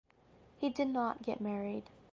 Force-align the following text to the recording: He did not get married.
He 0.57 0.71
did 0.71 0.87
not 0.87 1.21
get 1.21 1.39
married. 1.39 1.83